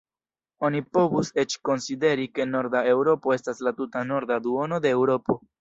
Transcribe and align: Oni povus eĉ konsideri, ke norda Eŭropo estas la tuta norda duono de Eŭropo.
Oni 0.69 0.79
povus 0.97 1.29
eĉ 1.43 1.57
konsideri, 1.69 2.27
ke 2.39 2.49
norda 2.55 2.83
Eŭropo 2.97 3.37
estas 3.39 3.63
la 3.69 3.77
tuta 3.83 4.05
norda 4.15 4.43
duono 4.49 4.85
de 4.89 4.99
Eŭropo. 4.99 5.39